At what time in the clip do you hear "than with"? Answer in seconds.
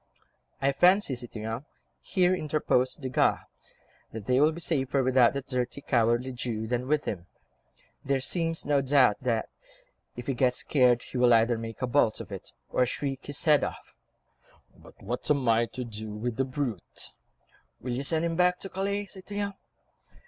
6.65-7.05